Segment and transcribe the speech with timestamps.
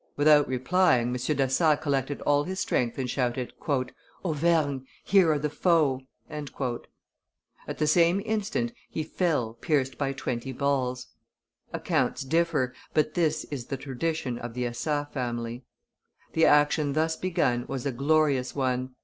[0.17, 1.13] Without replying, M.
[1.35, 3.53] d'Assas collected all his strength and shouted,
[4.25, 4.79] "Auvergne!
[5.03, 6.47] Here are the foe!" At
[7.77, 11.09] the same instant he fell pierced by twenty balls.
[11.71, 15.65] [Accounts differ; but this is the tradition of the Assas family.]
[16.33, 18.95] The action thus begun was a glorious one.